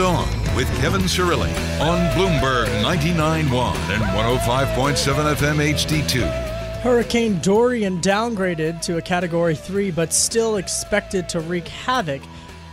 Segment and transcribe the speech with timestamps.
[0.00, 3.44] On with Kevin Cirilli on Bloomberg 99.1
[3.90, 6.80] and 105.7 FM HD2.
[6.80, 12.22] Hurricane Dorian downgraded to a Category 3, but still expected to wreak havoc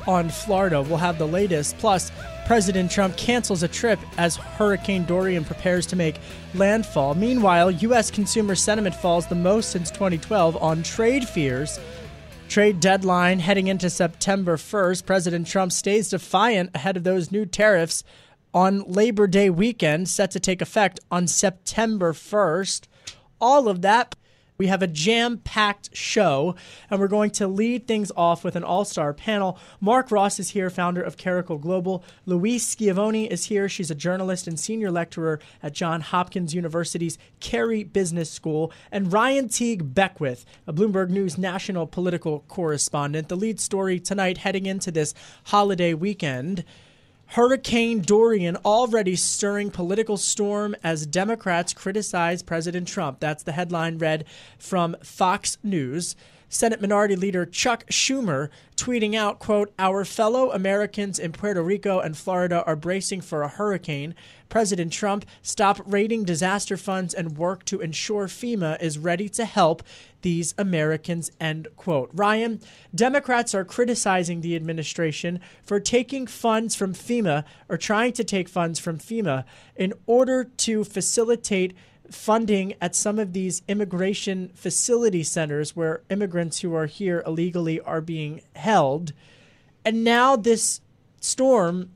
[0.07, 0.81] on Florida.
[0.81, 1.77] We'll have the latest.
[1.79, 2.13] Plus,
[2.45, 6.19] President Trump cancels a trip as Hurricane Dorian prepares to make
[6.55, 7.13] landfall.
[7.13, 8.09] Meanwhile, U.S.
[8.09, 11.77] consumer sentiment falls the most since 2012 on trade fears
[12.47, 15.05] Trade deadline heading into September 1st.
[15.05, 18.03] President Trump stays defiant ahead of those new tariffs
[18.53, 22.87] on Labor Day weekend, set to take effect on September 1st.
[23.41, 24.15] All of that.
[24.57, 26.55] We have a jam packed show,
[26.89, 29.59] and we're going to lead things off with an all star panel.
[29.79, 32.03] Mark Ross is here, founder of Caracal Global.
[32.25, 33.69] Louise Schiavone is here.
[33.69, 38.71] She's a journalist and senior lecturer at John Hopkins University's Carey Business School.
[38.91, 43.29] And Ryan Teague Beckwith, a Bloomberg News national political correspondent.
[43.29, 45.13] The lead story tonight heading into this
[45.45, 46.63] holiday weekend.
[47.31, 53.19] Hurricane Dorian already stirring political storm as Democrats criticize President Trump.
[53.19, 54.25] That's the headline read
[54.57, 56.15] from Fox News.
[56.49, 62.15] Senate Minority Leader Chuck Schumer tweeting out, quote, Our fellow Americans in Puerto Rico and
[62.15, 64.15] Florida are bracing for a hurricane.
[64.47, 69.83] President Trump, stop raiding disaster funds and work to ensure FEMA is ready to help
[70.21, 72.09] these Americans, end quote.
[72.13, 72.61] Ryan,
[72.95, 78.79] Democrats are criticizing the administration for taking funds from FEMA or trying to take funds
[78.79, 79.43] from FEMA
[79.75, 81.75] in order to facilitate
[82.11, 88.01] funding at some of these immigration facility centers where immigrants who are here illegally are
[88.01, 89.13] being held.
[89.83, 90.81] And now this
[91.19, 91.91] storm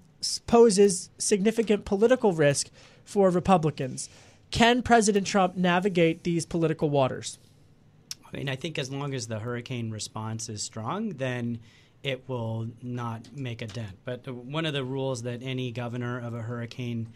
[0.48, 2.70] poses significant political risk
[3.04, 4.10] for Republicans.
[4.52, 7.40] Can President Trump navigate these political waters?
[8.26, 11.60] I mean, I think as long as the hurricane response is strong, then
[12.04, 13.98] it will not make a dent.
[14.06, 17.10] But uh, one of the rules that any governor of a hurricane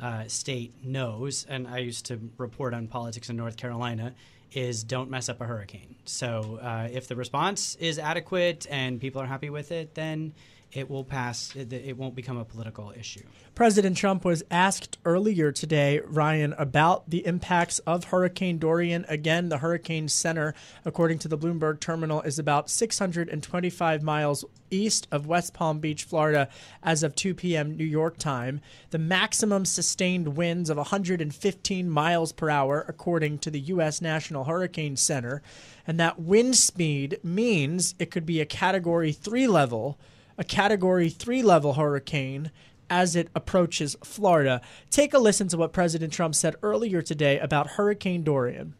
[0.00, 4.14] uh, state knows, and I used to report on politics in North Carolina,
[4.52, 5.94] is don't mess up a hurricane.
[6.04, 10.32] So uh, if the response is adequate and people are happy with it, then
[10.72, 11.54] it will pass.
[11.56, 13.22] It, it, won't become a political issue.
[13.54, 19.04] President Trump was asked earlier today, Ryan, about the impacts of Hurricane Dorian.
[19.08, 20.54] Again, the Hurricane Center,
[20.84, 26.48] according to the Bloomberg terminal, is about 625 miles east of West Palm Beach, Florida,
[26.82, 27.76] as of 2 p.m.
[27.76, 28.60] New York time.
[28.90, 34.00] The maximum sustained winds of 115 miles per hour, according to the U.S.
[34.00, 35.42] National Hurricane Center.
[35.86, 39.98] And that wind speed means it could be a Category 3 level
[40.40, 42.50] a Category 3 level hurricane
[42.88, 44.62] as it approaches Florida.
[44.90, 48.74] Take a listen to what President Trump said earlier today about Hurricane Dorian.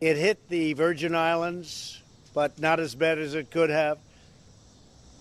[0.00, 2.02] It hit the Virgin Islands,
[2.34, 3.98] but not as bad as it could have.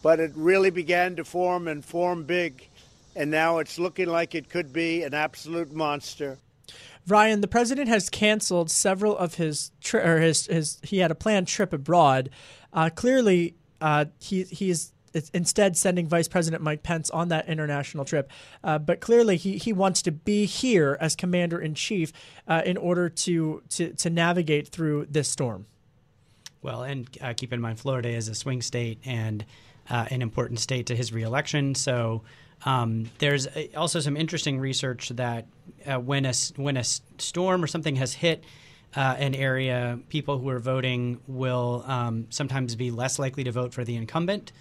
[0.01, 2.67] But it really began to form and form big,
[3.15, 6.39] and now it's looking like it could be an absolute monster.
[7.05, 11.15] Ryan, the president has canceled several of his tri- or his his he had a
[11.15, 12.29] planned trip abroad.
[12.73, 14.93] Uh, clearly, uh, he he's
[15.33, 18.29] instead sending Vice President Mike Pence on that international trip.
[18.63, 22.11] Uh, but clearly, he, he wants to be here as commander in chief
[22.47, 25.65] uh, in order to, to, to navigate through this storm.
[26.61, 29.43] Well, and uh, keep in mind, Florida is a swing state, and
[29.89, 31.75] uh, an important state to his reelection.
[31.75, 32.21] So
[32.65, 35.47] um, there's also some interesting research that
[35.85, 38.43] uh, when a when a storm or something has hit
[38.95, 43.73] uh, an area, people who are voting will um, sometimes be less likely to vote
[43.73, 44.51] for the incumbent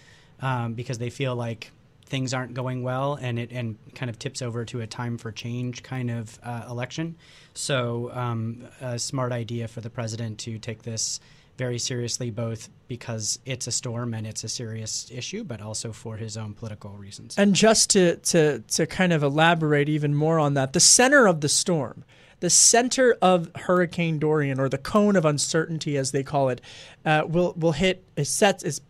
[0.40, 1.70] um, because they feel like
[2.06, 5.30] things aren't going well, and it and kind of tips over to a time for
[5.30, 7.16] change kind of uh, election.
[7.54, 11.20] So, um, a smart idea for the president to take this
[11.56, 16.16] very seriously, both because it's a storm and it's a serious issue, but also for
[16.16, 17.36] his own political reasons.
[17.38, 21.40] And just to to to kind of elaborate even more on that, the center of
[21.40, 22.04] the storm
[22.40, 26.60] the center of Hurricane Dorian, or the cone of uncertainty, as they call it,
[27.04, 28.80] uh, will will hit is set is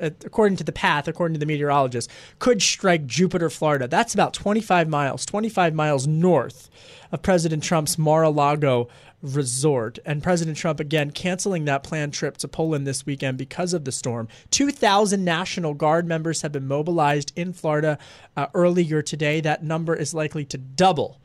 [0.00, 3.88] according to the path, according to the meteorologist, could strike Jupiter, Florida.
[3.88, 6.70] That's about 25 miles, 25 miles north
[7.12, 8.88] of President Trump's Mar-a-Lago
[9.22, 9.98] resort.
[10.04, 13.92] And President Trump, again, canceling that planned trip to Poland this weekend because of the
[13.92, 14.28] storm.
[14.50, 17.98] 2,000 National Guard members have been mobilized in Florida
[18.36, 19.40] uh, earlier today.
[19.40, 21.20] That number is likely to double,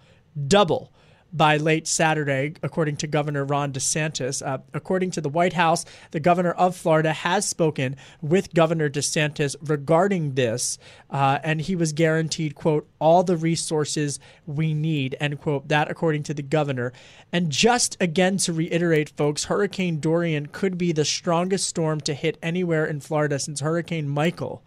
[0.48, 0.94] double
[1.34, 4.46] by late Saturday, according to Governor Ron DeSantis.
[4.46, 9.56] Uh, according to the White House, the governor of Florida has spoken with Governor DeSantis
[9.62, 10.78] regarding this,
[11.10, 15.68] uh, and he was guaranteed, quote, all the resources we need, end quote.
[15.68, 16.94] That, according to the governor.
[17.32, 22.38] And just again to reiterate, folks, Hurricane Dorian could be the strongest storm to hit
[22.42, 24.64] anywhere in Florida since Hurricane Michael.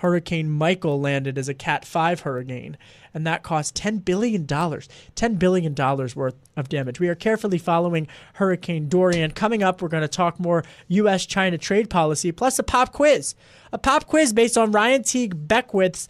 [0.00, 2.76] Hurricane Michael landed as a Cat 5 hurricane
[3.12, 4.46] and that cost $10 billion.
[4.46, 7.00] $10 billion worth of damage.
[7.00, 9.32] We are carefully following Hurricane Dorian.
[9.32, 11.26] Coming up, we're going to talk more U.S.
[11.26, 13.34] China trade policy, plus a pop quiz.
[13.72, 16.08] A pop quiz based on Ryan Teague Beckwith's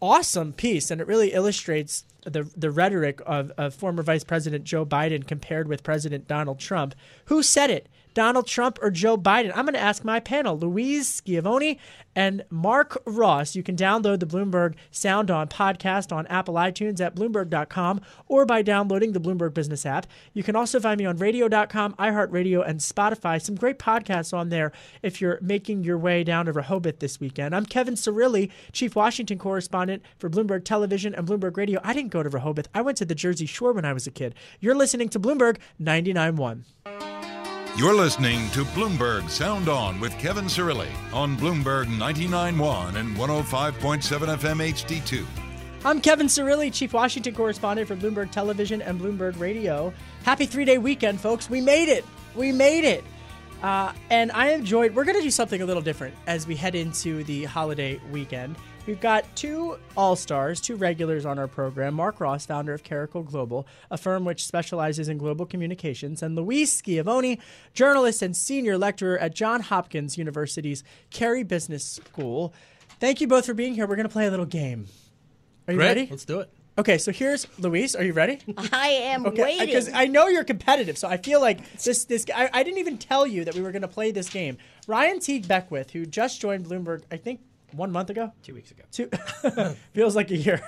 [0.00, 4.84] awesome piece, and it really illustrates the, the rhetoric of, of former Vice President Joe
[4.84, 6.94] Biden compared with President Donald Trump.
[7.26, 7.88] Who said it?
[8.16, 9.52] Donald Trump or Joe Biden?
[9.54, 11.78] I'm going to ask my panel, Louise Schiavone
[12.14, 13.54] and Mark Ross.
[13.54, 18.62] You can download the Bloomberg Sound On podcast on Apple iTunes at Bloomberg.com or by
[18.62, 20.06] downloading the Bloomberg Business app.
[20.32, 23.40] You can also find me on Radio.com, iHeartRadio, and Spotify.
[23.40, 24.72] Some great podcasts on there
[25.02, 27.54] if you're making your way down to Rehoboth this weekend.
[27.54, 31.80] I'm Kevin Cirilli, Chief Washington Correspondent for Bloomberg Television and Bloomberg Radio.
[31.84, 32.68] I didn't go to Rehoboth.
[32.74, 34.34] I went to the Jersey Shore when I was a kid.
[34.58, 37.15] You're listening to Bloomberg 99.1.
[37.76, 44.02] You're listening to Bloomberg Sound On with Kevin Cirilli on Bloomberg 99.1 and 105.7
[44.38, 45.26] FM HD2.
[45.84, 49.92] I'm Kevin Cirilli, Chief Washington Correspondent for Bloomberg Television and Bloomberg Radio.
[50.22, 51.50] Happy three day weekend, folks.
[51.50, 52.06] We made it.
[52.34, 53.04] We made it.
[53.62, 56.74] Uh, and I enjoyed, we're going to do something a little different as we head
[56.74, 58.56] into the holiday weekend.
[58.86, 63.24] We've got two all stars, two regulars on our program Mark Ross, founder of Caracal
[63.24, 67.40] Global, a firm which specializes in global communications, and Louise Schiavone,
[67.74, 72.54] journalist and senior lecturer at Johns Hopkins University's Carey Business School.
[73.00, 73.88] Thank you both for being here.
[73.88, 74.86] We're going to play a little game.
[75.66, 75.86] Are you Great.
[75.88, 76.06] ready?
[76.08, 76.50] Let's do it.
[76.78, 77.96] Okay, so here's Louise.
[77.96, 78.38] Are you ready?
[78.72, 79.66] I am okay, waiting.
[79.66, 82.04] Because I know you're competitive, so I feel like this.
[82.04, 84.58] This I, I didn't even tell you that we were going to play this game.
[84.86, 87.40] Ryan Teague Beckwith, who just joined Bloomberg, I think
[87.76, 88.32] one month ago?
[88.42, 88.84] Two weeks ago.
[88.90, 89.08] Two
[89.92, 90.62] feels like a year.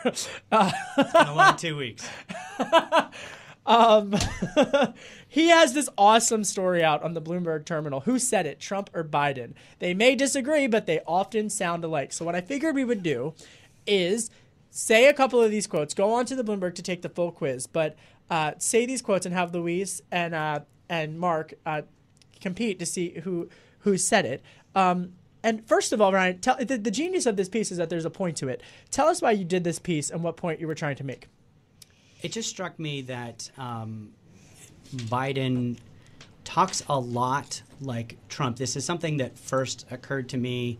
[0.50, 2.08] Uh, it's been a long two weeks.
[3.66, 4.14] um,
[5.28, 8.00] he has this awesome story out on the Bloomberg terminal.
[8.00, 9.54] Who said it, Trump or Biden?
[9.78, 12.12] They may disagree, but they often sound alike.
[12.12, 13.34] So what I figured we would do
[13.86, 14.30] is
[14.70, 15.94] say a couple of these quotes.
[15.94, 17.96] Go on to the Bloomberg to take the full quiz, but
[18.30, 21.82] uh, say these quotes and have Louise and uh, and Mark uh,
[22.40, 23.48] compete to see who
[23.80, 24.42] who said it.
[24.74, 27.90] Um, and first of all, Ryan, tell, the, the genius of this piece is that
[27.90, 28.62] there's a point to it.
[28.90, 31.28] Tell us why you did this piece and what point you were trying to make.
[32.22, 34.10] It just struck me that um,
[34.94, 35.78] Biden
[36.44, 38.56] talks a lot like Trump.
[38.56, 40.78] This is something that first occurred to me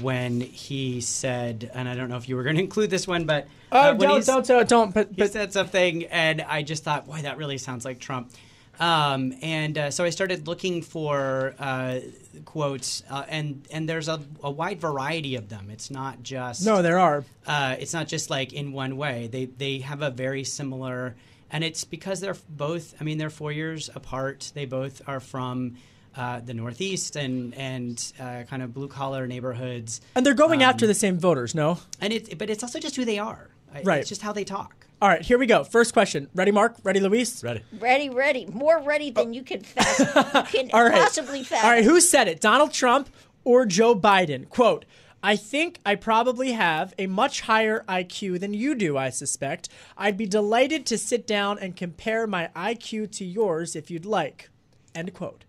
[0.00, 3.24] when he said, and I don't know if you were going to include this one,
[3.24, 6.82] but uh, oh, don't, don't, don't, don't, but, but, he said something, and I just
[6.82, 8.32] thought, boy, that really sounds like Trump.
[8.80, 12.00] Um, and uh, so I started looking for uh,
[12.44, 15.68] quotes, uh, and and there's a, a, wide variety of them.
[15.70, 17.24] It's not just no, there are.
[17.46, 19.28] Uh, it's not just like in one way.
[19.30, 21.14] They they have a very similar,
[21.50, 22.94] and it's because they're both.
[23.00, 24.52] I mean, they're four years apart.
[24.54, 25.76] They both are from.
[26.14, 30.68] Uh, the Northeast and and uh, kind of blue collar neighborhoods, and they're going um,
[30.68, 31.78] after the same voters, no?
[32.02, 33.48] And it, but it's also just who they are.
[33.82, 34.00] Right.
[34.00, 34.86] It's just how they talk.
[35.02, 35.64] All right, here we go.
[35.64, 36.28] First question.
[36.32, 36.76] Ready, Mark?
[36.84, 37.42] Ready, Louise?
[37.42, 37.64] Ready.
[37.80, 38.46] Ready, ready.
[38.46, 39.98] More ready than you can, fast,
[40.54, 40.92] you can All right.
[40.92, 41.64] possibly fathom.
[41.64, 42.40] All right, who said it?
[42.40, 43.10] Donald Trump
[43.42, 44.48] or Joe Biden?
[44.48, 44.84] Quote,
[45.20, 49.68] I think I probably have a much higher IQ than you do, I suspect.
[49.98, 54.50] I'd be delighted to sit down and compare my IQ to yours if you'd like.
[54.94, 55.44] End quote.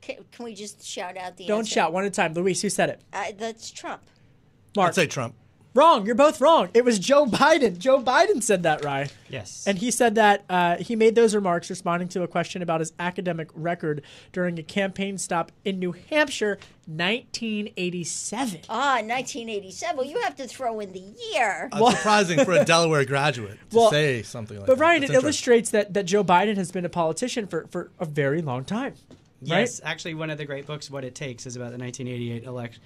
[0.00, 1.74] Can, can we just shout out the Don't answer?
[1.74, 2.32] shout one at a time.
[2.32, 3.02] Louise, who said it?
[3.12, 4.04] Uh, that's Trump.
[4.74, 4.88] Mark.
[4.88, 5.34] I'd say Trump.
[5.76, 6.06] Wrong.
[6.06, 6.70] You're both wrong.
[6.74, 7.78] It was Joe Biden.
[7.78, 9.08] Joe Biden said that, Rye.
[9.28, 9.64] Yes.
[9.66, 12.92] And he said that uh, he made those remarks responding to a question about his
[12.98, 14.02] academic record
[14.32, 18.60] during a campaign stop in New Hampshire, 1987.
[18.68, 19.96] Ah, 1987.
[19.96, 21.02] Well, you have to throw in the
[21.32, 21.68] year.
[21.76, 24.78] Uh, surprising for a Delaware graduate to Well, say something like But that.
[24.78, 27.90] But, Ryan, That's it illustrates that, that Joe Biden has been a politician for, for
[28.00, 28.94] a very long time.
[29.42, 32.78] Yes, actually, one of the great books, "What It Takes," is about the 1988 elect,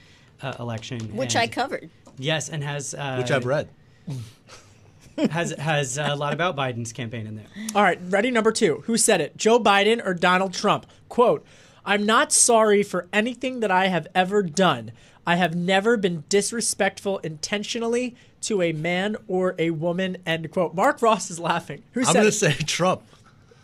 [0.42, 1.88] uh, election, Which and- I covered.
[2.18, 3.68] Yes, and has uh, Which I've read.
[5.30, 7.46] has has a lot about Biden's campaign in there.
[7.74, 8.82] All right, ready number two.
[8.86, 9.36] Who said it?
[9.36, 10.86] Joe Biden or Donald Trump?
[11.08, 11.44] Quote,
[11.84, 14.92] I'm not sorry for anything that I have ever done.
[15.26, 20.16] I have never been disrespectful intentionally to a man or a woman.
[20.26, 20.74] End quote.
[20.74, 21.82] Mark Ross is laughing.
[21.92, 23.02] Who said I'm going to say Trump.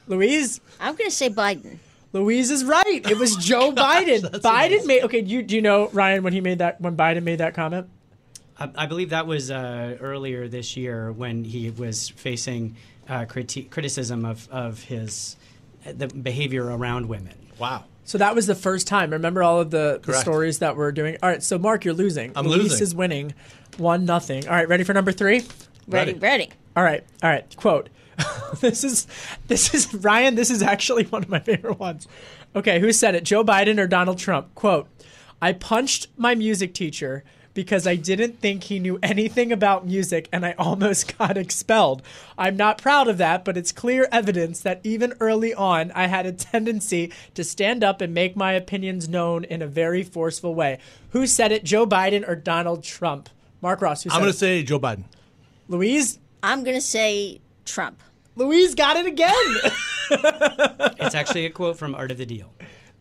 [0.07, 0.61] Louise?
[0.79, 1.79] I'm going to say Biden.
[2.13, 3.11] Louise is right.
[3.11, 4.23] It was Joe Biden.
[4.41, 5.21] Biden made okay.
[5.21, 7.89] You, do you know Ryan when he made that when Biden made that comment?
[8.59, 12.77] I, I believe that was uh, earlier this year when he was facing
[13.09, 15.37] uh, criti- criticism of of his
[15.85, 17.35] the behavior around women.
[17.59, 17.85] Wow.
[18.05, 19.11] So that was the first time.
[19.11, 21.17] Remember all of the, the stories that we're doing.
[21.23, 22.33] All right, so Mark, you're losing.
[22.37, 22.83] I'm Louise losing.
[22.83, 23.35] is winning,
[23.79, 24.47] one nothing.
[24.47, 25.43] All right, ready for number three?
[25.89, 26.19] Ready, Ready.
[26.19, 26.51] ready.
[26.77, 27.57] All right, all right.
[27.57, 27.89] Quote.
[28.61, 29.07] this is
[29.49, 30.37] this is Ryan.
[30.37, 32.09] This is actually one of my favorite ones.
[32.55, 33.25] Okay, who said it?
[33.25, 34.55] Joe Biden or Donald Trump?
[34.55, 34.89] Quote.
[35.43, 37.25] I punched my music teacher
[37.57, 42.03] because I didn't think he knew anything about music and I almost got expelled.
[42.37, 46.27] I'm not proud of that, but it's clear evidence that even early on I had
[46.27, 50.79] a tendency to stand up and make my opinions known in a very forceful way.
[51.11, 51.65] Who said it?
[51.65, 53.31] Joe Biden or Donald Trump?
[53.63, 55.05] Mark Ross, who said I'm going to say Joe Biden.
[55.67, 56.19] Louise?
[56.43, 58.03] I'm going to say Trump.
[58.37, 59.35] Louise got it again.
[60.99, 62.53] It's actually a quote from Art of the Deal.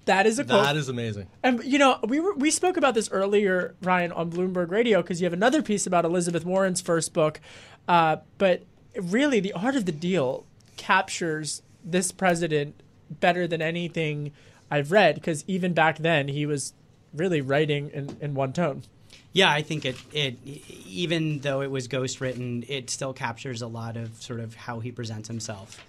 [0.05, 0.63] That is a quote.
[0.63, 1.27] That is amazing.
[1.43, 5.21] and you know, we were we spoke about this earlier, Ryan, on Bloomberg Radio because
[5.21, 7.39] you have another piece about Elizabeth Warren's first book.
[7.87, 8.63] Uh, but
[8.95, 10.45] really, the art of the deal
[10.77, 12.75] captures this president
[13.09, 14.31] better than anything
[14.71, 16.73] I've read because even back then he was
[17.13, 18.83] really writing in, in one tone.
[19.31, 20.37] Yeah, I think it, it
[20.87, 24.79] even though it was ghost written, it still captures a lot of sort of how
[24.79, 25.83] he presents himself,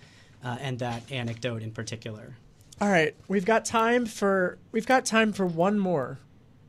[0.44, 2.34] uh, and that anecdote in particular.
[2.80, 6.18] All right, we've got time for we've got time for one more.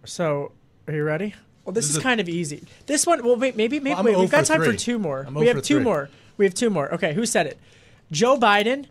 [0.06, 0.54] So,
[0.88, 1.36] are you ready?
[1.66, 2.64] Well, this, This is, is kind of easy.
[2.86, 4.18] This one, well, wait, maybe, maybe Well, wait.
[4.18, 5.26] We've got time for two more.
[5.28, 5.84] I'm we have two three.
[5.84, 6.10] more.
[6.38, 6.94] We have two more.
[6.94, 7.60] Okay, who said it?
[8.10, 8.86] Joe Biden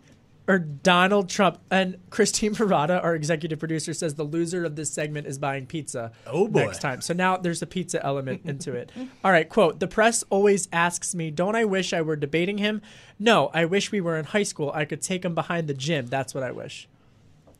[0.46, 1.58] or Donald Trump?
[1.70, 6.12] And Christine Murata, our executive producer, says the loser of this segment is buying pizza.
[6.26, 6.66] Oh, boy.
[6.66, 7.00] Next time.
[7.00, 8.92] So now there's a pizza element into it.
[9.24, 12.82] All right, quote: The press always asks me, "Don't I wish I were debating him?"
[13.18, 14.70] No, I wish we were in high school.
[14.74, 16.08] I could take him behind the gym.
[16.08, 16.88] That's what I wish.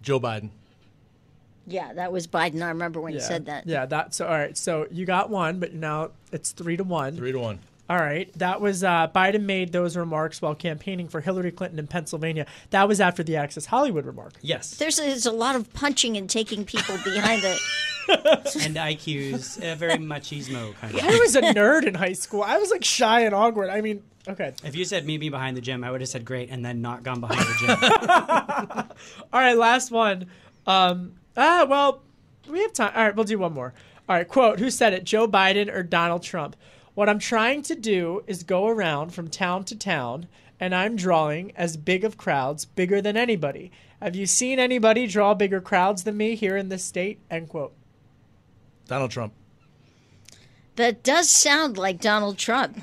[0.07, 0.51] Joe Biden.
[1.67, 2.63] Yeah, that was Biden.
[2.63, 3.19] I remember when yeah.
[3.19, 3.67] he said that.
[3.67, 7.17] Yeah, that's all right, so you got one, but now it's three to one.
[7.17, 7.59] Three to one.
[7.91, 11.89] All right, that was uh, Biden made those remarks while campaigning for Hillary Clinton in
[11.89, 12.47] Pennsylvania.
[12.71, 14.35] That was after the Access Hollywood remark.
[14.43, 17.59] Yes, There's a, there's a lot of punching and taking people behind the.
[18.09, 21.03] and IQ's uh, very machismo kind of.
[21.03, 22.45] I was a nerd in high school.
[22.45, 23.71] I was like shy and awkward.
[23.71, 24.55] I mean, okay.
[24.65, 26.81] If you said meet me behind the gym, I would have said great, and then
[26.81, 28.97] not gone behind the gym.
[29.33, 30.27] All right, last one.
[30.67, 32.03] Um, ah, well,
[32.49, 32.93] we have time.
[32.95, 33.75] All right, we'll do one more.
[34.09, 35.05] All right, quote: Who said it?
[35.05, 36.57] Joe Biden or Donald Trump?
[36.95, 40.29] What I'm trying to do is go around from town to town,
[40.59, 43.71] and I'm drawing as big of crowds, bigger than anybody.
[44.01, 47.21] Have you seen anybody draw bigger crowds than me here in this state?
[47.31, 47.75] End quote.
[48.87, 49.33] Donald Trump.
[50.77, 52.79] That does sound like Donald Trump.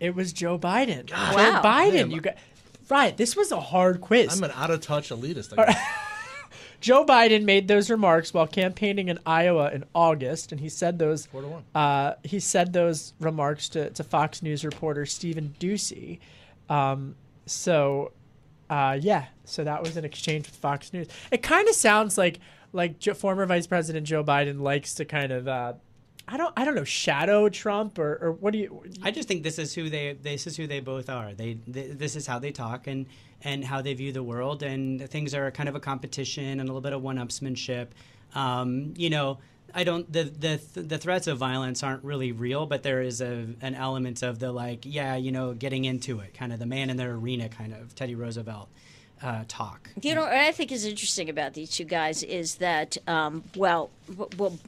[0.00, 1.06] It was Joe Biden.
[1.06, 1.62] Joe Wow.
[1.64, 1.92] Biden.
[1.94, 2.36] Man, you got
[2.88, 3.16] right.
[3.16, 4.36] This was a hard quiz.
[4.36, 5.54] I'm an out of touch elitist.
[6.80, 11.26] Joe Biden made those remarks while campaigning in Iowa in August, and he said those.
[11.26, 11.64] Four to one.
[11.74, 16.20] Uh, he said those remarks to, to Fox News reporter Stephen Doocy.
[16.68, 18.12] Um, so,
[18.70, 21.08] uh, yeah, so that was an exchange with Fox News.
[21.32, 22.38] It kind of sounds like
[22.72, 25.48] like jo- former Vice President Joe Biden likes to kind of.
[25.48, 25.72] Uh,
[26.30, 26.52] I don't.
[26.56, 26.84] I don't know.
[26.84, 28.84] Shadow Trump, or, or what do you?
[29.02, 31.32] I just think this is who they this is who they both are.
[31.32, 33.06] They, th this is how they talk and
[33.42, 36.64] and how they view the world, and things are kind of a competition and a
[36.64, 37.88] little bit of one-upsmanship.
[38.34, 39.38] Um, you know,
[39.74, 43.46] I don't the the the threats of violence aren't really real, but there is a
[43.62, 46.90] an element of the like, yeah, you know, getting into it, kind of the man
[46.90, 48.68] in their arena, kind of Teddy Roosevelt
[49.22, 49.90] uh, talk.
[50.00, 53.90] You know, what I think is interesting about these two guys is that, um, well,
[54.36, 54.58] well,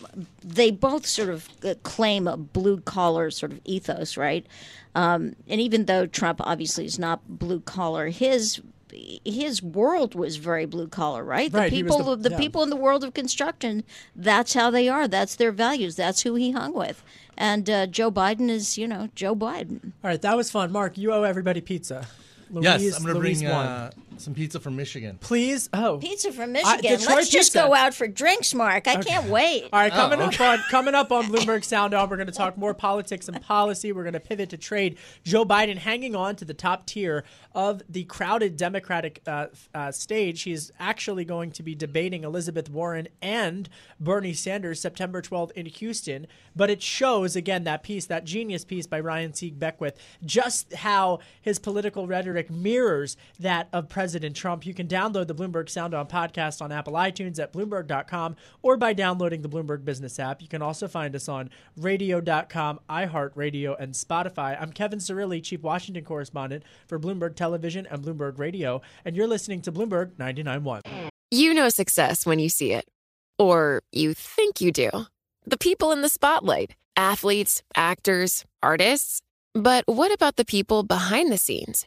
[0.44, 4.46] they both sort of uh, claim a blue collar sort of ethos, right?
[4.94, 8.60] Um, and even though Trump obviously is not blue collar, his
[9.24, 11.52] his world was very blue collar, right?
[11.52, 12.38] Right, The people, the- the, yeah.
[12.38, 13.84] people in the world of construction,
[14.16, 15.06] that's how they are.
[15.06, 15.94] That's their values.
[15.94, 17.00] That's who he hung with.
[17.36, 19.92] And uh, Joe Biden is, you know, Joe Biden.
[20.02, 20.72] All right, that was fun.
[20.72, 22.08] Mark, you owe everybody pizza.
[22.50, 23.66] Louise, yes, I'm going to bring won.
[23.66, 25.16] uh, some pizza from Michigan.
[25.20, 26.80] Please, oh, Pizza from Michigan.
[26.82, 28.86] Detroit Let's just go out for drinks, Mark.
[28.86, 29.64] I can't wait.
[29.72, 32.32] All right, coming Oh, up on coming up on Bloomberg Sound On, we're going to
[32.32, 33.92] talk more politics and policy.
[33.92, 34.98] We're going to pivot to trade.
[35.24, 40.42] Joe Biden hanging on to the top tier of the crowded Democratic uh, uh, stage.
[40.42, 46.26] He's actually going to be debating Elizabeth Warren and Bernie Sanders September 12th in Houston.
[46.54, 51.20] But it shows again that piece, that genius piece by Ryan Teague Beckwith, just how
[51.40, 54.64] his political rhetoric mirrors that of President Trump.
[54.64, 58.92] You can download the Bloomberg Sound On podcast on Apple iTunes at Bloomberg.com or by
[58.92, 60.40] downloading the Bloomberg Business app.
[60.40, 64.56] You can also find us on radio.com, iHeartRadio, and Spotify.
[64.60, 69.60] I'm Kevin Cirilli, Chief Washington Correspondent for Bloomberg Television and Bloomberg Radio, and you're listening
[69.62, 71.10] to Bloomberg 99.1.
[71.32, 72.86] You know success when you see it.
[73.38, 74.90] Or you think you do.
[75.46, 79.22] The people in the spotlight athletes, actors, artists.
[79.54, 81.86] But what about the people behind the scenes?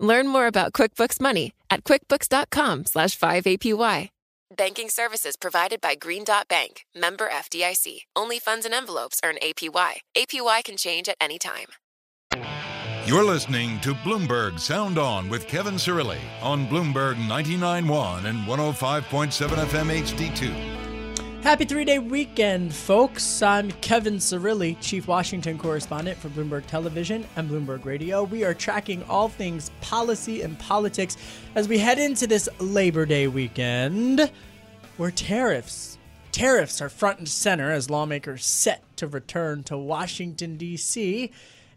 [0.00, 4.10] Learn more about QuickBooks Money at quickbooks.com slash 5APY.
[4.56, 8.04] Banking services provided by Green Dot Bank, member FDIC.
[8.16, 10.00] Only funds and envelopes earn APY.
[10.16, 11.66] APY can change at any time.
[13.04, 20.02] You're listening to Bloomberg Sound On with Kevin Cirilli on Bloomberg 99.1 and 105.7 FM
[20.02, 20.77] HD2.
[21.48, 23.40] Happy three day weekend, folks.
[23.40, 28.24] I'm Kevin Cirilli, Chief Washington Correspondent for Bloomberg Television and Bloomberg Radio.
[28.24, 31.16] We are tracking all things policy and politics
[31.54, 34.30] as we head into this Labor Day weekend
[34.98, 35.96] where tariffs.
[36.32, 41.30] Tariffs are front and center as lawmakers set to return to Washington, D.C.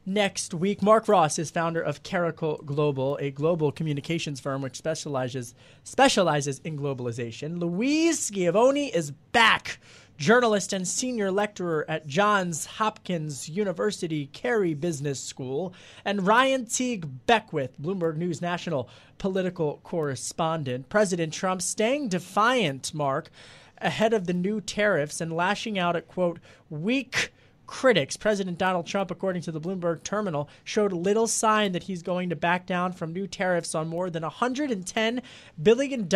[0.05, 0.81] next week.
[0.81, 6.77] Mark Ross is founder of Caracal Global, a global communications firm which specializes specializes in
[6.77, 7.59] globalization.
[7.59, 9.79] Louise Schiavone is back.
[10.17, 15.73] Journalist and senior lecturer at Johns Hopkins University Carey Business School,
[16.05, 18.87] and Ryan Teague Beckwith, Bloomberg News National
[19.17, 20.89] political correspondent.
[20.89, 23.31] President Trump staying defiant, Mark,
[23.79, 27.33] ahead of the new tariffs and lashing out at, quote, weak
[27.67, 28.17] critics.
[28.17, 32.35] President Donald Trump, according to the Bloomberg terminal, showed little sign that he's going to
[32.35, 35.21] back down from new tariffs on more than $110
[35.61, 36.09] billion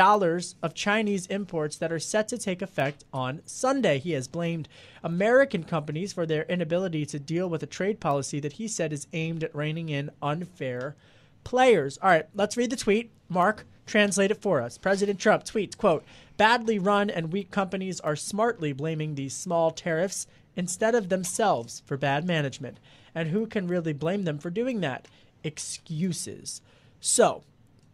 [0.61, 3.99] of Chinese imports that are set to take effect on Sunday.
[3.99, 4.67] He has blamed
[5.03, 9.07] American companies for their inability to deal with a trade policy that he said is
[9.13, 10.95] aimed at reining in unfair
[11.43, 11.97] players.
[12.01, 13.11] All right, let's read the tweet.
[13.29, 14.77] Mark, translate it for us.
[14.77, 16.03] President Trump tweets, quote,
[16.37, 21.97] badly run and weak companies are smartly blaming these small tariffs instead of themselves for
[21.97, 22.77] bad management.
[23.13, 25.07] And who can really blame them for doing that?
[25.43, 26.61] Excuses.
[26.99, 27.43] So,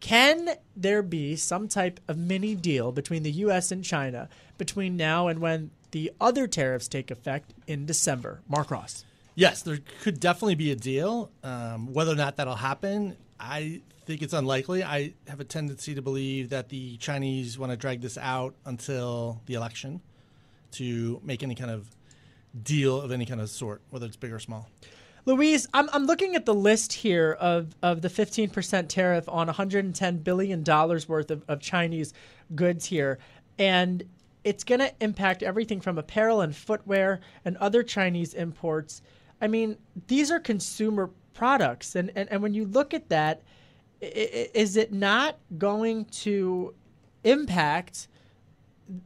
[0.00, 5.28] can there be some type of mini deal between the US and China between now
[5.28, 8.40] and when the other tariffs take effect in December?
[8.48, 9.04] Mark Ross.
[9.34, 11.30] Yes, there could definitely be a deal.
[11.42, 14.82] Um, whether or not that'll happen, I think it's unlikely.
[14.82, 19.40] I have a tendency to believe that the Chinese want to drag this out until
[19.46, 20.00] the election
[20.72, 21.86] to make any kind of
[22.62, 24.68] deal of any kind of sort, whether it's big or small.
[25.24, 30.24] Louise, I'm, I'm looking at the list here of, of the 15% tariff on $110
[30.24, 32.12] billion worth of, of Chinese
[32.54, 33.18] goods here.
[33.58, 34.02] And
[34.42, 39.02] it's going to impact everything from apparel and footwear and other Chinese imports.
[39.40, 39.76] I mean,
[40.08, 41.94] these are consumer products.
[41.94, 43.42] And, and, and when you look at that,
[44.00, 46.74] is it not going to
[47.22, 48.08] impact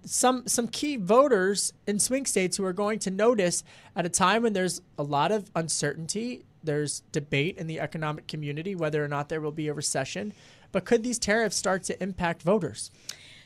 [0.04, 4.42] some some key voters in swing states who are going to notice at a time
[4.42, 9.28] when there's a lot of uncertainty, there's debate in the economic community whether or not
[9.28, 10.32] there will be a recession,
[10.72, 12.90] but could these tariffs start to impact voters?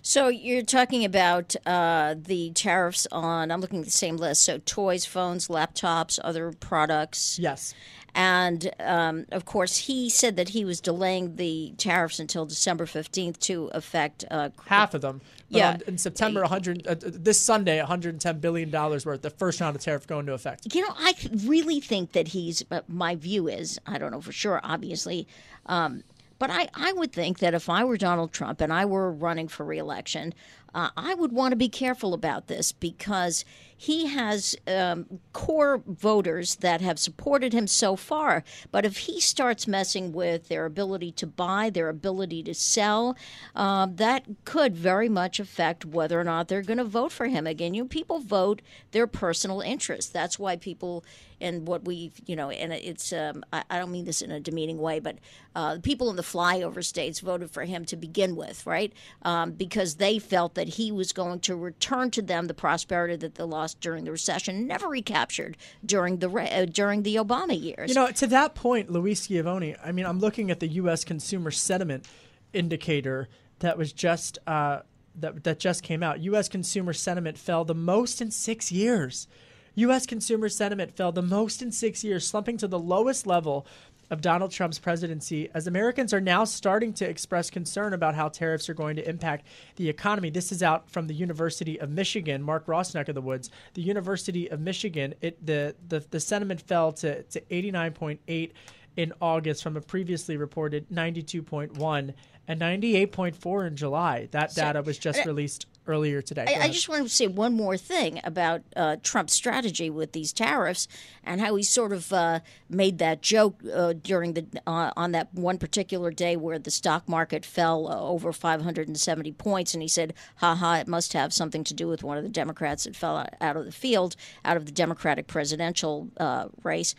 [0.03, 4.59] So you're talking about uh, the tariffs on, I'm looking at the same list, so
[4.65, 7.39] toys, phones, laptops, other products.
[7.39, 7.75] Yes.
[8.15, 13.39] And um, of course, he said that he was delaying the tariffs until December 15th
[13.41, 15.21] to affect uh, Half of them.
[15.51, 15.71] But Yeah.
[15.75, 19.23] on- in September, 100 uh, this Sunday, 110 billion dollars worth.
[19.23, 20.75] The first round of tariff going into effect.
[20.75, 22.65] You know, I really think that he's.
[22.71, 25.29] Uh, my view is, I don't know for sure, obviously,
[25.67, 26.03] um,
[26.41, 29.47] But I, I would think that if I were Donald Trump and I were running
[29.47, 30.33] for reelection,
[30.75, 33.45] uh, I would want to be careful about this because
[33.81, 38.45] he has um, core voters that have supported him so far.
[38.71, 43.17] But if he starts messing with their ability to buy, their ability to sell,
[43.57, 47.47] uh, that could very much affect whether or not they're going to vote for him
[47.47, 47.73] again.
[47.73, 50.11] You know, people vote their personal interests.
[50.11, 51.03] That's why people
[51.41, 54.41] and what we, you know, and it's, um, I, I, don't mean this in a
[54.41, 55.17] demeaning way, but
[55.55, 58.93] uh, people in the flyover states voted for him to begin with, right?
[59.23, 63.37] Um, because they felt that he was going to return to them the prosperity that
[63.37, 67.89] they lost during the recession, never recaptured during the uh, during the Obama years.
[67.89, 69.75] You know, to that point, Louise Schiavone.
[69.83, 71.03] I mean, I'm looking at the U.S.
[71.03, 72.07] consumer sentiment
[72.53, 73.29] indicator
[73.61, 74.39] that was just.
[74.47, 74.81] Uh,
[75.17, 76.21] that, that just came out.
[76.21, 76.49] U.S.
[76.49, 79.27] consumer sentiment fell the most in six years.
[79.75, 80.07] U.S.
[80.07, 83.67] consumer sentiment fell the most in six years, slumping to the lowest level
[84.11, 88.69] of Donald Trump's presidency as Americans are now starting to express concern about how tariffs
[88.69, 89.47] are going to impact
[89.77, 90.31] the economy.
[90.31, 93.51] This is out from the University of Michigan, Mark Ross neck of the woods.
[93.75, 98.53] The University of Michigan, it, the, the, the sentiment fell to, to 89.8
[98.97, 102.15] in August from a previously reported 92.1
[102.49, 104.29] and 98.4 in July.
[104.33, 106.47] That data was just released earlier today.
[106.49, 110.33] I, I, just want to say one more thing about uh, Trump's strategy with these
[110.33, 110.89] tariffs
[111.25, 115.35] and how he sort of uh, made that joke uh, during the uh, on that
[115.35, 120.15] one particular day where the stock market fell uh, over 570 points, and he said,
[120.37, 120.77] "Ha ha!
[120.77, 123.65] It must have something to do with one of the Democrats that fell out of
[123.65, 126.95] the field, out of the Democratic presidential uh, race."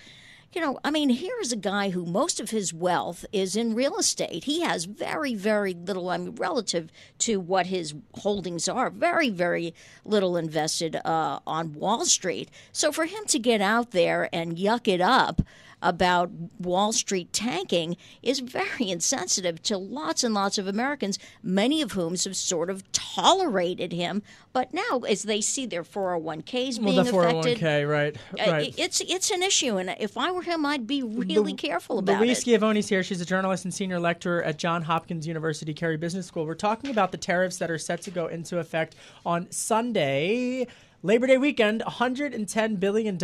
[0.54, 3.98] You know, I mean, here's a guy who most of his wealth is in real
[3.98, 4.44] estate.
[4.44, 9.74] He has very, very little, I mean, relative to what his holdings are, very, very
[10.04, 12.50] little invested uh, on Wall Street.
[12.74, 15.42] So for him to get out there and yuck it up,
[15.82, 21.94] about Wall Street tanking is very insensitive to lots and lots of Americans, many of
[21.94, 24.22] whom have sort of tolerated him.
[24.54, 28.74] But now, as they see their 401ks being well, the 401k, affected, right, uh, right.
[28.78, 29.78] it's it's an issue.
[29.78, 32.42] And if I were him, I'd be really careful about Louise it.
[32.42, 33.04] Schiavone's here.
[33.04, 36.46] She's a journalist and senior lecturer at Johns Hopkins University Carey Business School.
[36.46, 40.68] We're talking about the tariffs that are set to go into effect on Sunday.
[41.04, 43.18] Labor Day weekend, $110 billion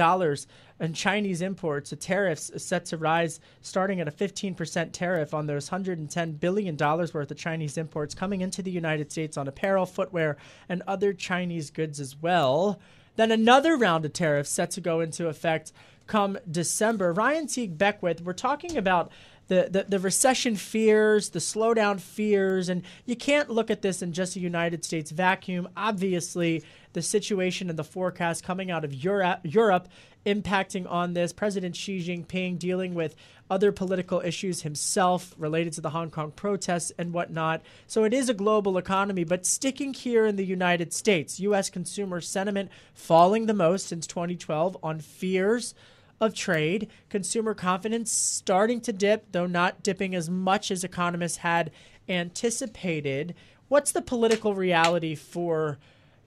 [0.80, 1.92] in Chinese imports.
[1.92, 7.14] The tariffs set to rise, starting at a 15% tariff on those $110 billion worth
[7.16, 10.38] of Chinese imports coming into the United States on apparel, footwear,
[10.68, 12.80] and other Chinese goods as well.
[13.16, 15.72] Then another round of tariffs set to go into effect
[16.08, 17.14] come December.
[17.14, 19.12] Ryan Teague Beckwith, we're talking about
[19.48, 24.14] the, the, the recession fears, the slowdown fears, and you can't look at this in
[24.14, 25.70] just a United States vacuum.
[25.76, 29.88] Obviously, the situation and the forecast coming out of Europe, Europe
[30.26, 31.32] impacting on this.
[31.32, 33.16] President Xi Jinping dealing with
[33.50, 37.62] other political issues himself related to the Hong Kong protests and whatnot.
[37.88, 41.70] So it is a global economy, but sticking here in the United States, U.S.
[41.70, 45.74] consumer sentiment falling the most since 2012 on fears
[46.20, 46.88] of trade.
[47.10, 51.72] Consumer confidence starting to dip, though not dipping as much as economists had
[52.10, 53.36] anticipated.
[53.68, 55.78] What's the political reality for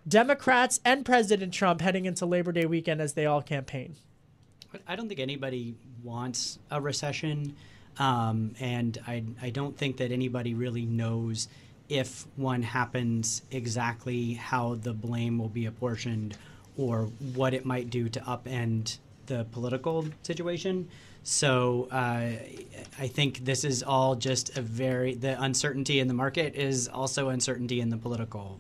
[0.07, 3.96] Democrats and President Trump heading into Labor Day weekend as they all campaign?
[4.87, 7.57] I don't think anybody wants a recession.
[7.98, 11.48] Um, and I, I don't think that anybody really knows
[11.88, 16.37] if one happens exactly how the blame will be apportioned
[16.76, 18.98] or what it might do to upend
[19.30, 20.88] the political situation.
[21.22, 22.32] So uh,
[22.98, 27.28] I think this is all just a very the uncertainty in the market is also
[27.28, 28.58] uncertainty in the political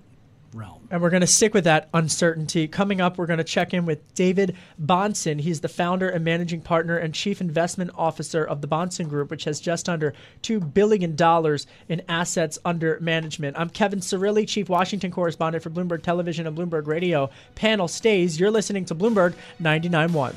[0.52, 0.88] realm.
[0.90, 2.66] And we're going to stick with that uncertainty.
[2.66, 5.40] Coming up, we're going to check in with David Bahnsen.
[5.40, 9.44] He's the founder and managing partner and chief investment officer of the Bahnsen Group, which
[9.44, 11.16] has just under $2 billion
[11.88, 13.56] in assets under management.
[13.58, 17.30] I'm Kevin Cirilli, chief Washington correspondent for Bloomberg Television and Bloomberg Radio.
[17.54, 18.38] Panel stays.
[18.38, 20.34] You're listening to Bloomberg 99.1.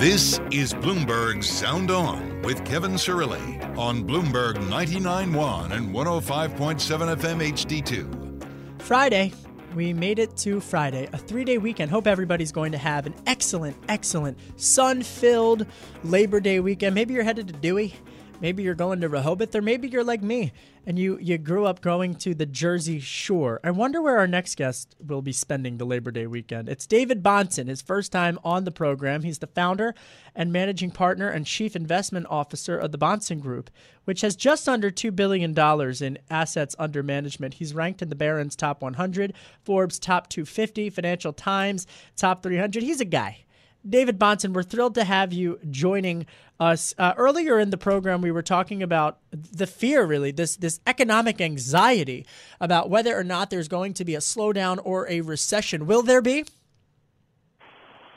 [0.00, 8.82] This is Bloomberg Sound On with Kevin Cirilli on Bloomberg 99.1 and 105.7 FM HD2.
[8.82, 9.30] Friday.
[9.74, 11.90] We made it to Friday, a three day weekend.
[11.90, 15.66] Hope everybody's going to have an excellent, excellent, sun filled
[16.02, 16.94] Labor Day weekend.
[16.94, 17.94] Maybe you're headed to Dewey.
[18.40, 20.52] Maybe you're going to Rehoboth, or maybe you're like me
[20.86, 23.60] and you, you grew up going to the Jersey Shore.
[23.62, 26.68] I wonder where our next guest will be spending the Labor Day weekend.
[26.68, 29.22] It's David Bahnsen, his first time on the program.
[29.22, 29.94] He's the founder
[30.34, 33.70] and managing partner and chief investment officer of the Bahnsen Group,
[34.04, 35.54] which has just under $2 billion
[36.02, 37.54] in assets under management.
[37.54, 42.82] He's ranked in the Barron's Top 100, Forbes Top 250, Financial Times Top 300.
[42.82, 43.44] He's a guy
[43.88, 46.26] David Bahnsen, we're thrilled to have you joining
[46.58, 46.94] us.
[46.98, 51.40] Uh, earlier in the program, we were talking about the fear, really, this this economic
[51.40, 52.26] anxiety
[52.60, 55.86] about whether or not there's going to be a slowdown or a recession.
[55.86, 56.44] Will there be?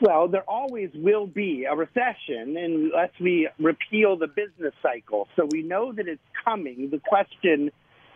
[0.01, 5.29] Well, there always will be a recession unless we repeal the business cycle.
[5.37, 6.89] So we know that it's coming.
[6.89, 7.71] The question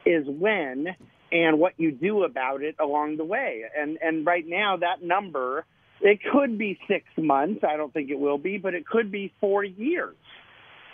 [0.05, 0.87] is when
[1.31, 3.63] and what you do about it along the way.
[3.77, 5.65] And and right now that number
[6.01, 9.33] it could be 6 months, I don't think it will be, but it could be
[9.39, 10.15] 4 years.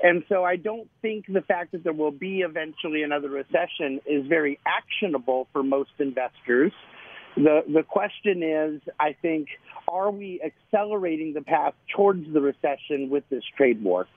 [0.01, 4.25] And so I don't think the fact that there will be eventually another recession is
[4.27, 6.73] very actionable for most investors.
[7.35, 9.47] The the question is, I think,
[9.87, 14.07] are we accelerating the path towards the recession with this trade war?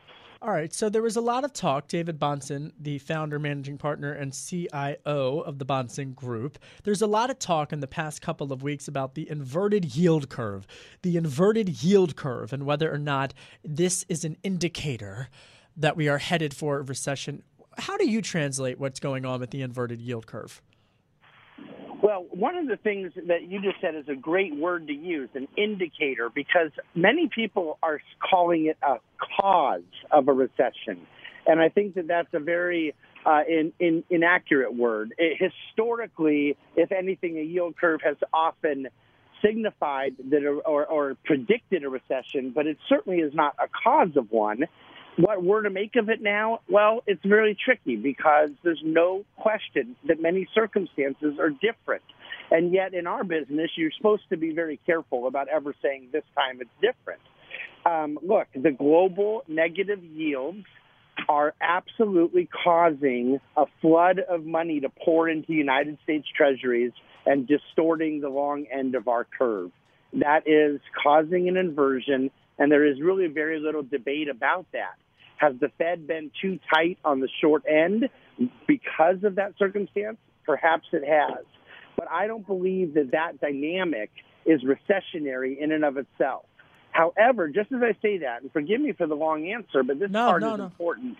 [0.42, 1.88] All right, so there was a lot of talk.
[1.88, 6.58] David Bahnsen, the founder, managing partner, and CIO of the Bahnsen Group.
[6.84, 10.28] There's a lot of talk in the past couple of weeks about the inverted yield
[10.28, 10.66] curve,
[11.00, 13.32] the inverted yield curve, and whether or not
[13.64, 15.30] this is an indicator
[15.74, 17.42] that we are headed for a recession.
[17.78, 20.60] How do you translate what's going on with the inverted yield curve?
[22.16, 25.28] Well, one of the things that you just said is a great word to use,
[25.34, 28.00] an indicator, because many people are
[28.30, 28.96] calling it a
[29.38, 31.06] cause of a recession.
[31.46, 32.94] And I think that that's a very
[33.26, 35.12] uh, in, in, inaccurate word.
[35.18, 38.88] It, historically, if anything, a yield curve has often
[39.44, 44.16] signified that a, or, or predicted a recession, but it certainly is not a cause
[44.16, 44.64] of one.
[45.16, 46.60] What we're to make of it now?
[46.68, 52.02] Well, it's very tricky because there's no question that many circumstances are different.
[52.50, 56.24] And yet, in our business, you're supposed to be very careful about ever saying this
[56.34, 57.20] time it's different.
[57.86, 60.66] Um, look, the global negative yields
[61.28, 66.92] are absolutely causing a flood of money to pour into United States treasuries
[67.24, 69.70] and distorting the long end of our curve.
[70.12, 74.96] That is causing an inversion, and there is really very little debate about that.
[75.36, 78.08] Has the Fed been too tight on the short end
[78.66, 80.16] because of that circumstance?
[80.44, 81.44] Perhaps it has.
[81.96, 84.10] But I don't believe that that dynamic
[84.44, 86.46] is recessionary in and of itself.
[86.90, 90.10] However, just as I say that, and forgive me for the long answer, but this
[90.10, 90.64] no, part no, is no.
[90.64, 91.18] important.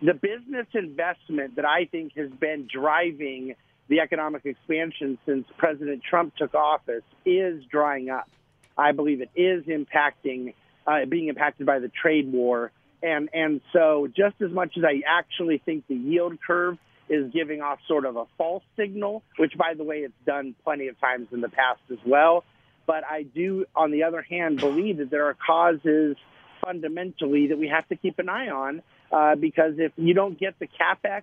[0.00, 3.54] The business investment that I think has been driving
[3.88, 8.28] the economic expansion since President Trump took office is drying up.
[8.76, 10.54] I believe it is impacting,
[10.86, 12.72] uh, being impacted by the trade war
[13.02, 17.60] and and so just as much as I actually think the yield curve is giving
[17.60, 21.28] off sort of a false signal, which by the way it's done plenty of times
[21.32, 22.44] in the past as well.
[22.86, 26.16] But I do, on the other hand, believe that there are causes
[26.64, 30.58] fundamentally that we have to keep an eye on uh, because if you don't get
[30.58, 31.22] the capex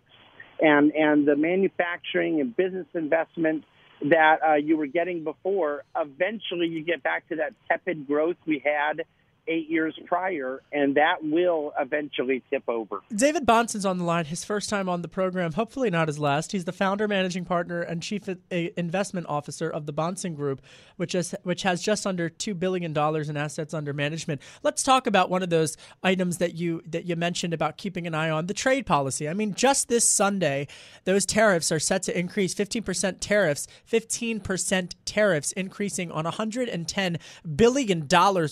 [0.61, 3.63] and and the manufacturing and business investment
[4.01, 8.61] that uh, you were getting before, eventually you get back to that tepid growth we
[8.63, 9.03] had
[9.49, 13.01] eight years prior, and that will eventually tip over.
[13.13, 16.51] David Bahnsen's on the line, his first time on the program, hopefully not his last.
[16.51, 20.61] He's the founder, managing partner, and chief investment officer of the Bahnsen Group,
[20.97, 24.41] which, is, which has just under $2 billion in assets under management.
[24.61, 28.13] Let's talk about one of those items that you, that you mentioned about keeping an
[28.13, 29.27] eye on the trade policy.
[29.27, 30.67] I mean, just this Sunday,
[31.05, 37.17] those tariffs are set to increase 15% tariffs, 15% tariffs increasing on $110
[37.55, 38.07] billion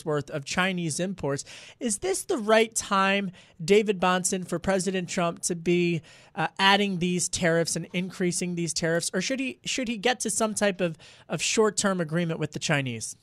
[0.05, 1.43] worth of Chinese Chinese imports.
[1.79, 3.31] Is this the right time,
[3.63, 6.01] David Bahnsen, for President Trump to be
[6.35, 10.29] uh, adding these tariffs and increasing these tariffs, or should he should he get to
[10.29, 10.97] some type of,
[11.27, 13.15] of short term agreement with the Chinese?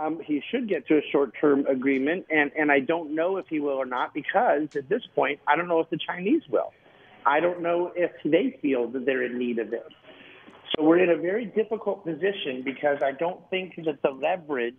[0.00, 3.46] Um, he should get to a short term agreement, and, and I don't know if
[3.48, 6.72] he will or not because at this point, I don't know if the Chinese will.
[7.26, 9.92] I don't know if they feel that they're in need of it.
[10.76, 14.74] So we're in a very difficult position because I don't think that the leverage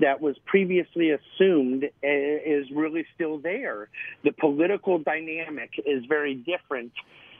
[0.00, 3.88] that was previously assumed is really still there.
[4.24, 6.92] The political dynamic is very different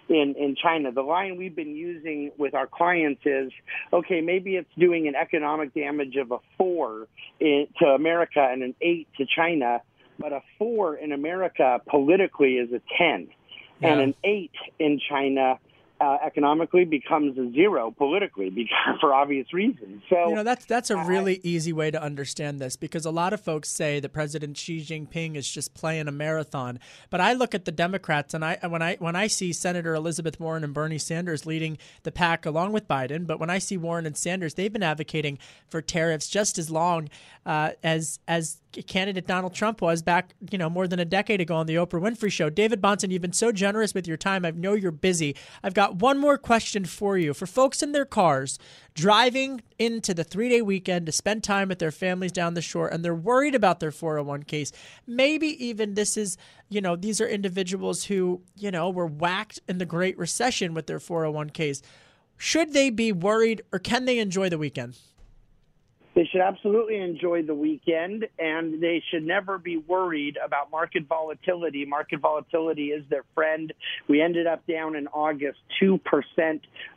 [0.09, 0.93] in, in China.
[0.93, 3.51] The line we've been using with our clients is,
[3.93, 7.09] okay, maybe it's doing an economic damage of a four
[7.41, 9.81] in, to America and an eight to China,
[10.19, 13.29] but a four in America politically is a 10.
[13.81, 13.89] Yeah.
[13.89, 15.59] And an eight in China
[16.01, 20.03] uh, economically becomes a zero politically because, for obvious reasons.
[20.09, 23.11] So you know that's that's a really I, easy way to understand this because a
[23.11, 26.79] lot of folks say that President Xi Jinping is just playing a marathon.
[27.11, 30.39] But I look at the Democrats and I when I when I see Senator Elizabeth
[30.39, 34.07] Warren and Bernie Sanders leading the pack along with Biden, but when I see Warren
[34.07, 37.09] and Sanders, they've been advocating for tariffs just as long
[37.45, 41.57] uh, as as candidate Donald Trump was back, you know, more than a decade ago
[41.57, 42.51] on the Oprah Winfrey Show.
[42.51, 44.45] David Bahnsen, you've been so generous with your time.
[44.45, 45.37] I know you're busy.
[45.63, 47.33] I've got got one more question for you.
[47.33, 48.59] For folks in their cars
[48.95, 52.89] driving into the three day weekend to spend time with their families down the shore
[52.89, 54.73] and they're worried about their 401ks,
[55.07, 56.37] maybe even this is,
[56.69, 60.87] you know, these are individuals who, you know, were whacked in the Great Recession with
[60.87, 61.83] their 401ks.
[62.37, 64.99] Should they be worried or can they enjoy the weekend?
[66.17, 71.85] They should absolutely enjoy the weekend and they should never be worried about market volatility.
[71.85, 73.71] Market volatility is their friend.
[74.09, 76.01] We ended up down in August 2%.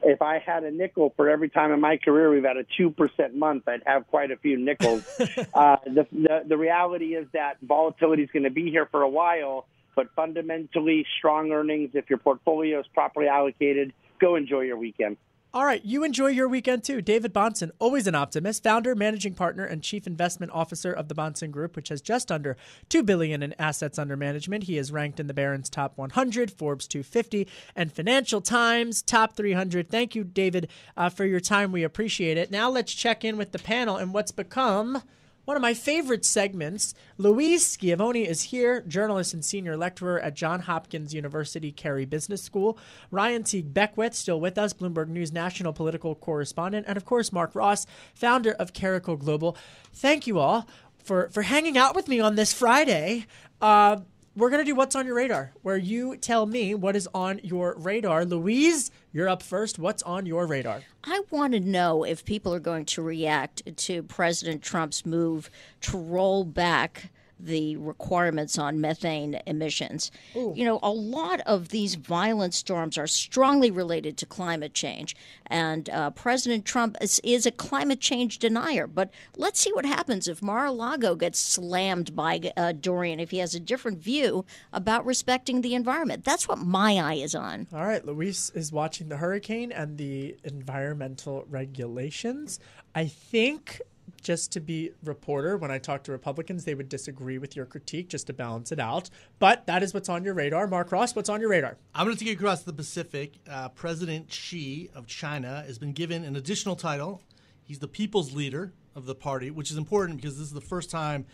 [0.04, 3.34] If I had a nickel for every time in my career we've had a 2%
[3.34, 5.04] month, I'd have quite a few nickels.
[5.54, 9.10] uh, the, the, the reality is that volatility is going to be here for a
[9.10, 13.92] while, but fundamentally strong earnings if your portfolio is properly allocated.
[14.22, 15.18] Go enjoy your weekend.
[15.52, 17.02] All right, you enjoy your weekend too.
[17.02, 21.50] David Bahnsen, always an optimist, founder, managing partner, and chief investment officer of the Bahnsen
[21.50, 22.56] Group, which has just under
[22.88, 24.66] two billion in assets under management.
[24.66, 29.90] He is ranked in the Barron's top 100, Forbes 250, and Financial Times top 300.
[29.90, 31.72] Thank you, David, uh, for your time.
[31.72, 32.52] We appreciate it.
[32.52, 35.02] Now let's check in with the panel and what's become
[35.50, 36.94] one of my favorite segments.
[37.18, 42.78] Louise Schiavone is here, journalist and senior lecturer at Johns Hopkins University Carey Business School.
[43.10, 46.86] Ryan Teague Beckwith, still with us, Bloomberg News national political correspondent.
[46.88, 49.58] And of course, Mark Ross, founder of Caracal Global.
[49.92, 50.68] Thank you all
[51.04, 53.26] for, for hanging out with me on this Friday.
[53.60, 54.02] Uh,
[54.40, 57.42] we're going to do What's on Your Radar, where you tell me what is on
[57.44, 58.24] your radar.
[58.24, 59.78] Louise, you're up first.
[59.78, 60.82] What's on your radar?
[61.04, 65.50] I want to know if people are going to react to President Trump's move
[65.82, 70.12] to roll back the requirements on methane emissions.
[70.36, 70.54] Ooh.
[70.56, 75.16] You know, a lot of these violent storms are strongly related to climate change,
[75.48, 78.86] and uh, President Trump is, is, a climate change denier.
[78.86, 83.56] But let's see what happens if Mar-a-Lago gets slammed by uh, Dorian, if he has
[83.56, 86.26] a different view about respecting the environment.
[86.26, 87.68] That's what my eye is on.
[87.74, 92.60] All right, Louise is watching the hurricane and the environmental regulations.
[92.94, 93.82] I think
[94.20, 98.10] just to be reporter, when I talk to Republicans, they would disagree with your critique
[98.10, 99.10] just to balance it out.
[99.40, 100.68] But that is what's on your radar.
[100.68, 101.78] Mark Ross, what's on your radar?
[101.94, 103.36] I'm going to take you across the Pacific.
[103.50, 107.22] Uh, President Xi of China has been given an additional title.
[107.64, 110.90] He's the people's leader of the party, which is important because this is the first
[110.90, 111.26] time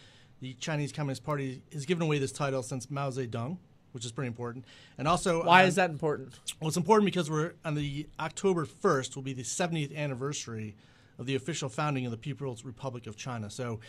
[0.41, 3.57] the Chinese Communist Party has given away this title since Mao Zedong
[3.95, 4.65] which is pretty important.
[4.97, 6.37] And also, why is that important?
[6.59, 10.75] Well, it's important because we're on the October 1st will be the 70th anniversary
[11.17, 13.49] of the official founding of the People's Republic of China.
[13.49, 13.79] So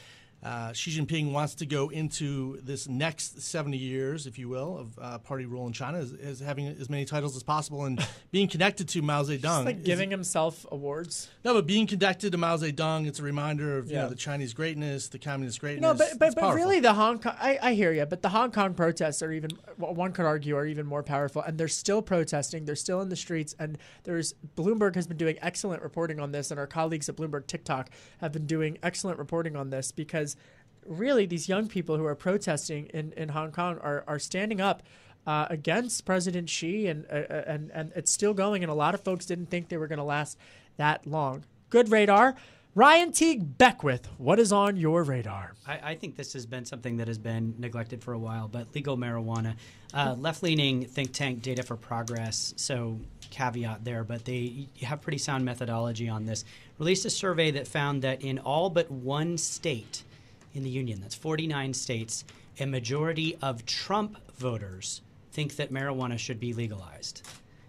[0.43, 4.99] uh, Xi Jinping wants to go into this next 70 years, if you will, of
[5.01, 8.47] uh, party rule in China as, as, having as many titles as possible and being
[8.47, 9.41] connected to Mao Zedong.
[9.41, 11.29] Just like giving himself awards.
[11.45, 13.97] No, but being connected to Mao Zedong, it's a reminder of yeah.
[13.97, 15.83] you know the Chinese greatness, the communist greatness.
[15.83, 17.35] No, but but, but really the Hong Kong.
[17.41, 20.67] I, I hear you, but the Hong Kong protests are even one could argue are
[20.67, 22.67] even more powerful, and they're still protesting.
[22.67, 26.53] They're still in the streets, and there's Bloomberg has been doing excellent reporting on this,
[26.53, 27.89] and our colleagues at Bloomberg TicToc
[28.21, 30.36] have been doing excellent reporting on this because
[30.87, 34.83] really these young people who are protesting in, in Hong Kong are, are standing up
[35.27, 38.63] uh, against President Xi, and, uh, uh, and, and it's still going.
[38.63, 40.39] And a lot of folks didn't think they were going to last
[40.77, 41.45] that long.
[41.71, 42.37] Good radar.
[42.77, 45.55] Ryan Teague Beckwith, what is on your radar?
[45.67, 48.75] I, I, think this has been something that has been neglected for a while, but
[48.75, 49.55] legal marijuana.
[49.95, 55.17] Uh, left leaning think tank Data for Progress, so caveat there, but they have pretty
[55.17, 56.45] sound methodology on this.
[56.79, 60.03] Released a survey that found that in all but one state,
[60.57, 61.01] in the union.
[61.01, 62.25] That's 49 states.
[62.59, 67.23] A majority of Trump voters think that marijuana should be legalized.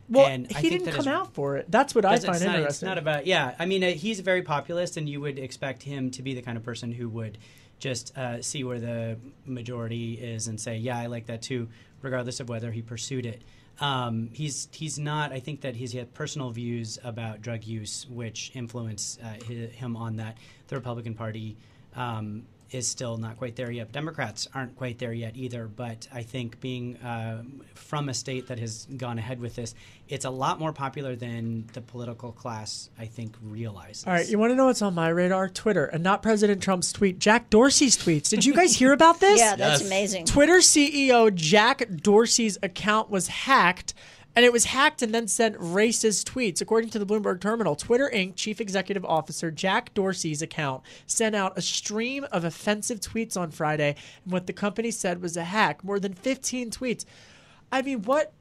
[0.10, 1.69] Well, and he didn't come out for it.
[1.69, 2.65] That's what I find it's interesting.
[2.65, 3.56] It's not about yeah.
[3.60, 6.58] I mean, uh, he's very populist, and you would expect him to be the kind
[6.58, 7.38] of person who would
[7.80, 11.67] just uh, see where the majority is and say, yeah, I like that too,
[12.02, 13.41] regardless of whether he pursued it.
[13.82, 15.34] Um, he's he's not.
[15.34, 20.15] I think that he's had personal views about drug use, which influence uh, him on
[20.15, 20.38] that.
[20.69, 21.58] The Republican Party
[21.97, 23.91] um, is still not quite there yet.
[23.91, 25.67] Democrats aren't quite there yet either.
[25.67, 27.43] But I think being uh,
[27.75, 29.73] from a state that has gone ahead with this,
[30.10, 34.06] it's a lot more popular than the political class, I think, realizes.
[34.06, 35.49] All right, you want to know what's on my radar?
[35.49, 38.30] Twitter, and not President Trump's tweet, Jack Dorsey's tweets.
[38.30, 39.39] Did you guys hear about this?
[39.39, 39.88] yeah, that's yes.
[39.88, 40.25] amazing.
[40.25, 43.93] Twitter CEO Jack Dorsey's account was hacked
[44.38, 46.62] and it was hacked and then sent racist tweets.
[46.62, 48.36] According to the Bloomberg Terminal, Twitter Inc.
[48.36, 53.95] Chief Executive Officer Jack Dorsey's account sent out a stream of offensive tweets on Friday,
[54.24, 55.84] and what the company said was a hack.
[55.84, 57.03] More than 15 tweets.
[57.72, 58.32] I mean, what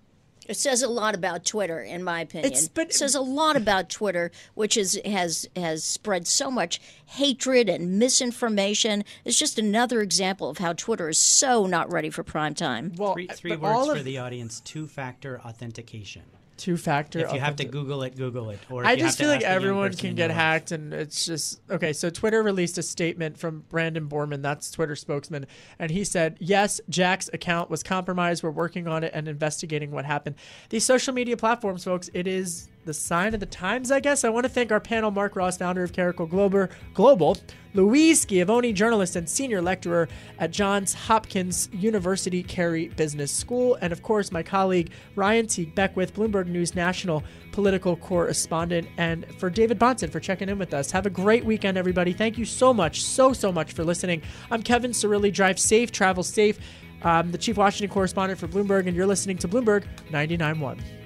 [0.49, 2.53] it says a lot about Twitter, in my opinion.
[2.75, 7.69] But, it says a lot about Twitter, which is, has has spread so much hatred
[7.69, 9.05] and misinformation.
[9.25, 12.93] It's just another example of how Twitter is so not ready for prime time.
[12.97, 16.23] Well, three, three words for the audience: two-factor authentication.
[16.57, 17.19] Two factor.
[17.19, 18.59] If you have to Google it, Google it.
[18.71, 21.61] Or I just feel like ask a young everyone can get hacked, and it's just
[21.71, 21.93] okay.
[21.93, 25.47] So Twitter released a statement from Brandon Borman, that's Twitter spokesman,
[25.79, 28.43] and he said, "Yes, Jack's account was compromised.
[28.43, 30.37] We're working on it and investigating what happened."
[30.71, 34.25] These social media platforms, folks, it is the sign of the times, I guess.
[34.25, 37.37] I want to thank our panel, Mark Ross, founder of Caracal Global, Global,
[37.75, 40.09] Louise Schiavone, journalist and senior lecturer
[40.39, 46.15] at Johns Hopkins University Carey Business School, and of course, my colleague Ryan Teague Beckwith,
[46.15, 47.23] Bloomberg News National
[47.53, 50.91] political correspondent, and for David Bahnsen for checking in with us.
[50.93, 52.13] Have a great weekend, everybody.
[52.13, 54.23] Thank you so much, so, so much for listening.
[54.51, 55.33] I'm Kevin Cirilli.
[55.33, 56.59] Drive safe, travel safe.
[57.03, 61.06] I'm the Chief Washington correspondent for Bloomberg, and you're listening to Bloomberg 99.1.